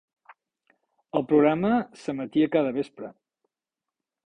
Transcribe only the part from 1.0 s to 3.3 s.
El programa s'emetia cada vespre.